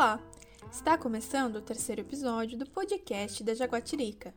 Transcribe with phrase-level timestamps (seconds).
[0.00, 0.18] Olá!
[0.72, 4.32] Está começando o terceiro episódio do podcast da Jaguatirica.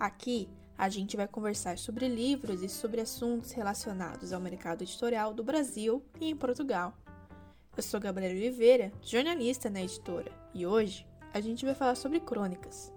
[0.00, 0.48] Aqui
[0.78, 6.02] a gente vai conversar sobre livros e sobre assuntos relacionados ao mercado editorial do Brasil
[6.18, 6.94] e em Portugal.
[7.76, 12.90] Eu sou Gabriela Oliveira, jornalista na editora, e hoje a gente vai falar sobre crônicas.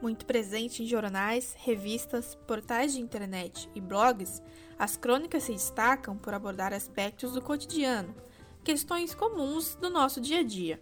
[0.00, 4.40] Muito presente em jornais, revistas, portais de internet e blogs,
[4.78, 8.14] as crônicas se destacam por abordar aspectos do cotidiano,
[8.64, 10.80] questões comuns do nosso dia a dia.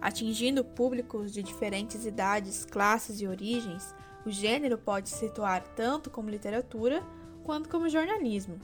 [0.00, 3.94] Atingindo públicos de diferentes idades, classes e origens,
[4.26, 7.06] o gênero pode se situar tanto como literatura
[7.44, 8.58] quanto como jornalismo.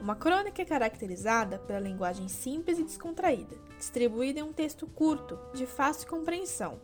[0.00, 5.64] Uma crônica é caracterizada pela linguagem simples e descontraída, distribuída em um texto curto, de
[5.64, 6.80] fácil compreensão.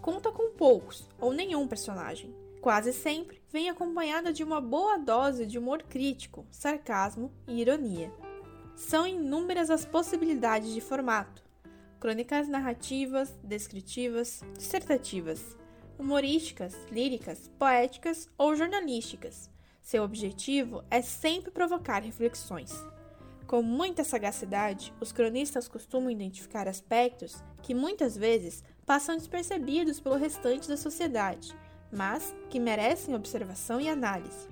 [0.00, 2.34] Conta com poucos ou nenhum personagem.
[2.62, 8.10] Quase sempre vem acompanhada de uma boa dose de humor crítico, sarcasmo e ironia.
[8.74, 11.42] São inúmeras as possibilidades de formato:
[12.00, 15.56] crônicas narrativas, descritivas, dissertativas,
[15.98, 19.50] humorísticas, líricas, poéticas ou jornalísticas.
[19.80, 22.72] Seu objetivo é sempre provocar reflexões.
[23.46, 30.68] Com muita sagacidade, os cronistas costumam identificar aspectos que muitas vezes passam despercebidos pelo restante
[30.68, 31.54] da sociedade,
[31.92, 34.48] mas que merecem observação e análise.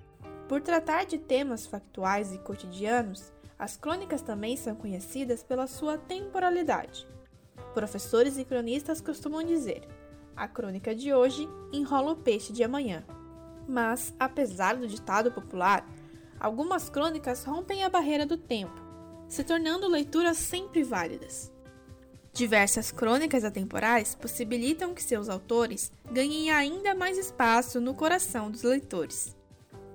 [0.48, 7.06] Por tratar de temas factuais e cotidianos, as crônicas também são conhecidas pela sua temporalidade.
[7.74, 9.86] Professores e cronistas costumam dizer:
[10.34, 13.04] a crônica de hoje enrola o peixe de amanhã.
[13.68, 15.86] Mas, apesar do ditado popular,
[16.40, 18.82] algumas crônicas rompem a barreira do tempo,
[19.28, 21.52] se tornando leituras sempre válidas.
[22.32, 29.36] Diversas crônicas atemporais possibilitam que seus autores ganhem ainda mais espaço no coração dos leitores.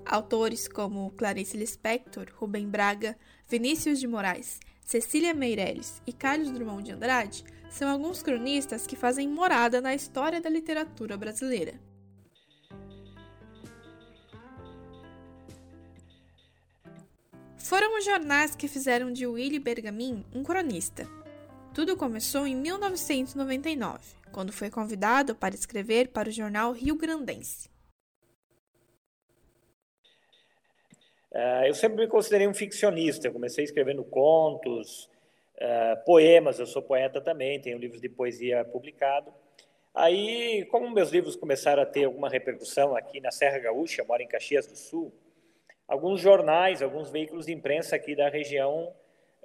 [0.05, 3.17] Autores como Clarice Lispector, Rubem Braga,
[3.47, 9.27] Vinícius de Moraes, Cecília Meirelles e Carlos Drummond de Andrade são alguns cronistas que fazem
[9.27, 11.73] morada na história da literatura brasileira.
[17.57, 21.09] Foram os jornais que fizeram de Willy Bergamin um cronista.
[21.73, 23.99] Tudo começou em 1999,
[24.31, 27.74] quando foi convidado para escrever para o jornal Rio Grandense.
[31.67, 33.27] Eu sempre me considerei um ficcionista.
[33.27, 35.09] Eu comecei escrevendo contos,
[35.55, 36.59] uh, poemas.
[36.59, 39.33] Eu sou poeta também, tenho livros de poesia publicado.
[39.93, 44.21] Aí, como meus livros começaram a ter alguma repercussão aqui na Serra Gaúcha, eu moro
[44.21, 45.13] em Caxias do Sul,
[45.87, 48.93] alguns jornais, alguns veículos de imprensa aqui da região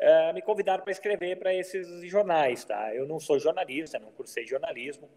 [0.01, 2.65] uh, me convidaram para escrever para esses jornais.
[2.65, 2.95] Tá?
[2.95, 5.09] Eu não sou jornalista, não cursei jornalismo.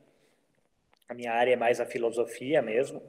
[1.09, 3.01] A minha área é mais a filosofia mesmo.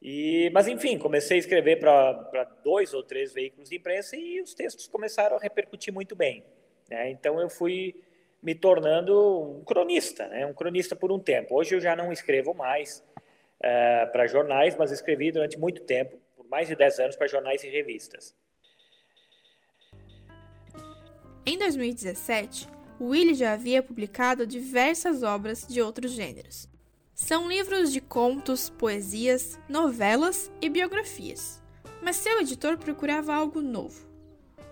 [0.00, 4.54] E, mas, enfim, comecei a escrever para dois ou três veículos de imprensa e os
[4.54, 6.44] textos começaram a repercutir muito bem.
[6.88, 7.10] Né?
[7.10, 7.94] Então, eu fui
[8.42, 10.46] me tornando um cronista, né?
[10.46, 11.56] um cronista por um tempo.
[11.56, 13.02] Hoje eu já não escrevo mais
[13.58, 17.64] uh, para jornais, mas escrevi durante muito tempo, por mais de 10 anos, para jornais
[17.64, 18.36] e revistas.
[21.44, 22.68] Em 2017,
[23.00, 26.68] Willie já havia publicado diversas obras de outros gêneros,
[27.16, 31.62] são livros de contos, poesias, novelas e biografias.
[32.02, 34.06] Mas seu editor procurava algo novo.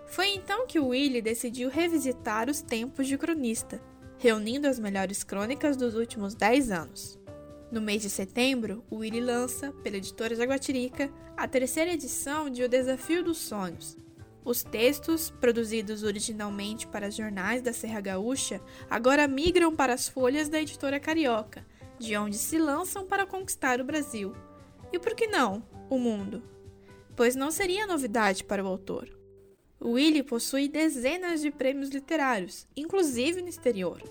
[0.06, 3.80] Foi então que Willie decidiu revisitar os tempos de cronista,
[4.18, 7.18] reunindo as melhores crônicas dos últimos 10 anos.
[7.72, 12.68] No mês de setembro, o Willie lança, pela editora Jaguatirica, a terceira edição de O
[12.68, 13.96] Desafio dos Sonhos.
[14.44, 20.60] Os textos, produzidos originalmente para jornais da Serra Gaúcha, agora migram para as folhas da
[20.60, 21.64] editora Carioca,
[21.98, 24.34] de onde se lançam para conquistar o Brasil.
[24.92, 26.42] E por que não o mundo?
[27.16, 29.08] Pois não seria novidade para o autor.
[29.82, 34.02] Willie possui dezenas de prêmios literários, inclusive no exterior.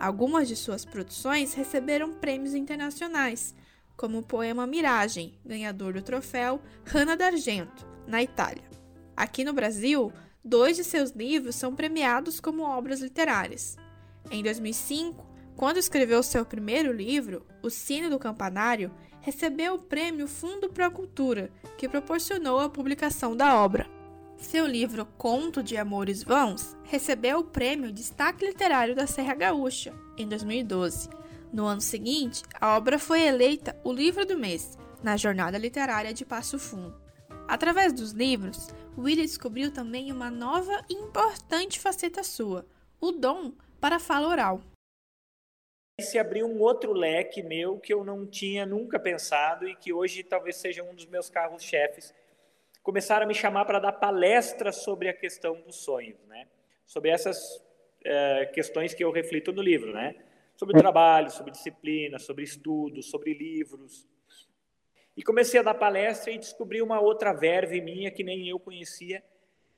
[0.00, 3.54] Algumas de suas produções receberam prêmios internacionais,
[3.96, 8.64] como o poema Miragem, ganhador do troféu Rana d'Argento, na Itália.
[9.16, 10.12] Aqui no Brasil,
[10.44, 13.76] dois de seus livros são premiados como obras literárias.
[14.30, 15.26] Em 2005,
[15.58, 20.90] quando escreveu seu primeiro livro, O Sino do Campanário, recebeu o prêmio Fundo para a
[20.90, 23.90] Cultura, que proporcionou a publicação da obra.
[24.36, 30.28] Seu livro Conto de Amores Vãos recebeu o prêmio Destaque Literário da Serra Gaúcha, em
[30.28, 31.08] 2012.
[31.52, 36.24] No ano seguinte, a obra foi eleita o livro do mês na Jornada Literária de
[36.24, 36.94] Passo Fundo.
[37.48, 42.64] Através dos livros, Willie descobriu também uma nova e importante faceta sua,
[43.00, 44.62] o dom para a fala oral
[46.00, 50.22] se abriu um outro leque meu que eu não tinha nunca pensado e que hoje
[50.22, 52.14] talvez seja um dos meus carros-chefes.
[52.82, 56.46] Começaram a me chamar para dar palestras sobre a questão dos sonhos, né?
[56.86, 57.62] Sobre essas
[58.04, 60.14] é, questões que eu reflito no livro, né?
[60.58, 64.04] sobre trabalho, sobre disciplina, sobre estudos, sobre livros.
[65.16, 69.22] E comecei a dar palestra e descobri uma outra verve minha que nem eu conhecia,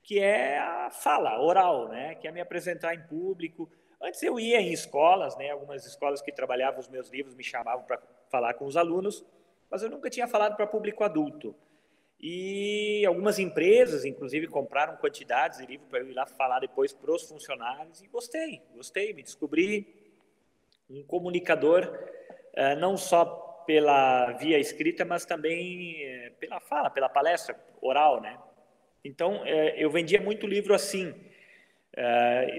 [0.02, 2.14] que é a fala oral, né?
[2.14, 3.70] Que é me apresentar em público.
[4.02, 5.50] Antes eu ia em escolas, né?
[5.50, 8.00] Algumas escolas que trabalhavam os meus livros me chamavam para
[8.30, 9.24] falar com os alunos,
[9.70, 11.54] mas eu nunca tinha falado para público adulto.
[12.18, 17.10] E algumas empresas, inclusive, compraram quantidades de livros para eu ir lá falar depois para
[17.10, 18.02] os funcionários.
[18.02, 20.12] E gostei, gostei, me descobri
[20.88, 21.90] um comunicador,
[22.54, 23.24] eh, não só
[23.66, 28.38] pela via escrita, mas também eh, pela fala, pela palestra oral, né?
[29.04, 31.14] Então, eh, eu vendia muito livro assim.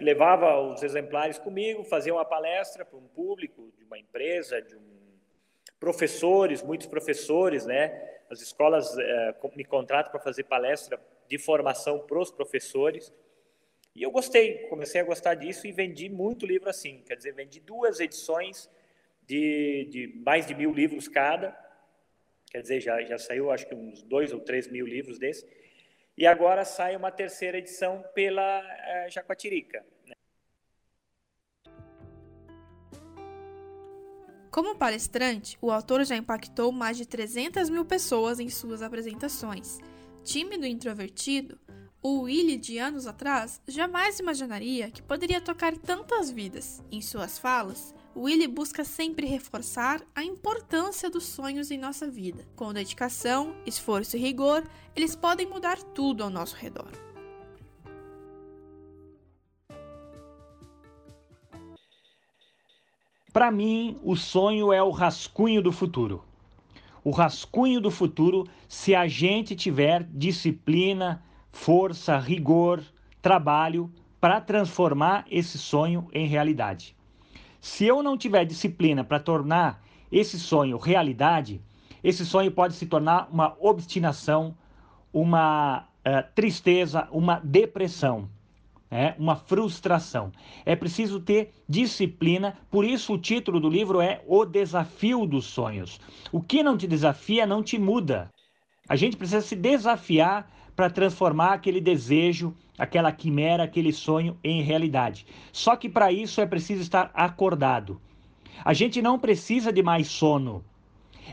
[0.02, 5.02] Levava os exemplares comigo, fazia uma palestra para um público de uma empresa, de um
[5.82, 7.90] professores, muitos professores, né?
[8.30, 13.12] As escolas é, me contratam para fazer palestra de formação para os professores.
[13.96, 17.02] E eu gostei, comecei a gostar disso e vendi muito livro assim.
[17.06, 18.70] Quer dizer, vendi duas edições
[19.26, 21.58] de, de mais de mil livros cada.
[22.52, 25.44] Quer dizer, já, já saiu acho que uns dois ou três mil livros desses.
[26.22, 29.84] E agora sai uma terceira edição pela é, Jacuatirica.
[34.52, 39.80] Como palestrante, o autor já impactou mais de 300 mil pessoas em suas apresentações.
[40.24, 41.60] Tímido e introvertido,
[42.04, 46.84] o Willie de anos atrás jamais imaginaria que poderia tocar tantas vidas.
[46.92, 52.46] Em suas falas, Willie busca sempre reforçar a importância dos sonhos em nossa vida.
[52.56, 54.64] Com dedicação, esforço e rigor,
[54.96, 56.92] eles podem mudar tudo ao nosso redor.
[63.32, 66.22] Para mim, o sonho é o rascunho do futuro.
[67.02, 72.84] O rascunho do futuro, se a gente tiver disciplina, força, rigor,
[73.22, 76.96] trabalho para transformar esse sonho em realidade.
[77.62, 79.82] Se eu não tiver disciplina para tornar
[80.12, 81.62] esse sonho realidade,
[82.04, 84.58] esse sonho pode se tornar uma obstinação,
[85.14, 88.28] uma uh, tristeza, uma depressão
[88.92, 90.34] é uma frustração.
[90.66, 96.00] É preciso ter disciplina, por isso o título do livro é O Desafio dos Sonhos.
[96.30, 98.30] O que não te desafia não te muda.
[98.90, 105.24] A gente precisa se desafiar para transformar aquele desejo, aquela quimera, aquele sonho em realidade.
[105.54, 108.02] Só que para isso é preciso estar acordado.
[108.66, 110.66] A gente não precisa de mais sono.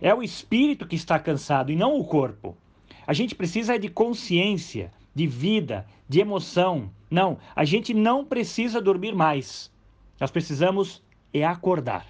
[0.02, 2.54] É o espírito que está cansado e não o corpo.
[3.06, 6.90] A gente precisa de consciência, de vida, de emoção.
[7.10, 9.72] Não, a gente não precisa dormir mais.
[10.20, 11.02] Nós precisamos
[11.32, 12.04] é acordar.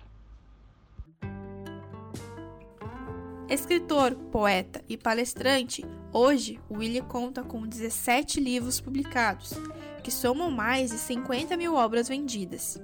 [3.48, 9.54] Escritor, poeta e palestrante, hoje Willie conta com 17 livros publicados,
[10.02, 12.78] que somam mais de 50 mil obras vendidas.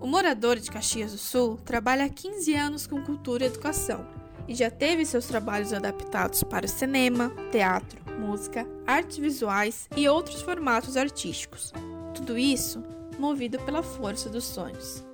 [0.00, 4.04] O morador de Caxias do Sul trabalha há 15 anos com cultura e educação
[4.48, 10.96] e já teve seus trabalhos adaptados para cinema, teatro, música, artes visuais e outros formatos
[10.96, 11.72] artísticos.
[12.12, 12.82] Tudo isso
[13.20, 15.04] movido pela força dos sonhos.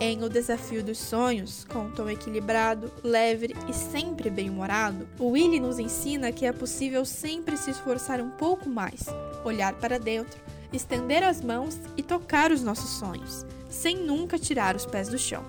[0.00, 5.60] Em O Desafio dos Sonhos, com um tom equilibrado, leve e sempre bem-humorado, o Willy
[5.60, 9.06] nos ensina que é possível sempre se esforçar um pouco mais,
[9.44, 10.40] olhar para dentro,
[10.72, 15.44] estender as mãos e tocar os nossos sonhos, sem nunca tirar os pés do chão.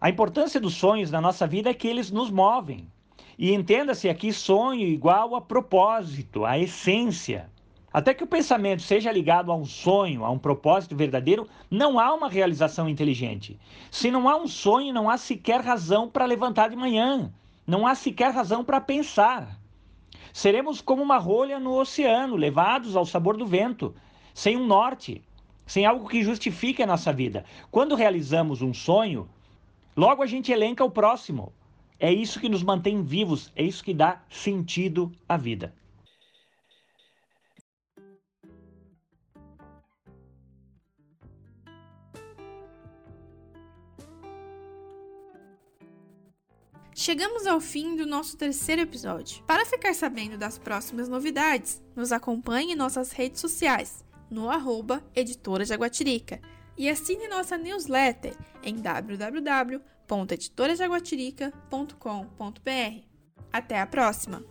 [0.00, 2.90] A importância dos sonhos na nossa vida é que eles nos movem.
[3.38, 7.48] E entenda-se aqui sonho igual a propósito, a essência.
[7.92, 12.12] Até que o pensamento seja ligado a um sonho, a um propósito verdadeiro, não há
[12.12, 13.56] uma realização inteligente.
[13.92, 17.32] Se não há um sonho, não há sequer razão para levantar de manhã,
[17.64, 19.56] não há sequer razão para pensar.
[20.32, 23.94] Seremos como uma rolha no oceano, levados ao sabor do vento,
[24.34, 25.22] sem um norte,
[25.64, 27.44] sem algo que justifique a nossa vida.
[27.70, 29.28] Quando realizamos um sonho,
[29.98, 31.52] Logo a gente elenca o próximo.
[32.00, 35.74] É isso que nos mantém vivos, é isso que dá sentido à vida.
[46.94, 49.42] Chegamos ao fim do nosso terceiro episódio.
[49.44, 55.64] Para ficar sabendo das próximas novidades, nos acompanhe em nossas redes sociais, no arroba Editora
[55.64, 56.40] Jaguatirica
[56.76, 58.76] e assine nossa newsletter em
[60.08, 63.02] www.editorajaguatirica.com.br.
[63.52, 64.42] Até a próxima!